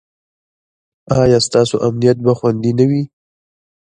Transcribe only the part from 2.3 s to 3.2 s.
خوندي نه وي؟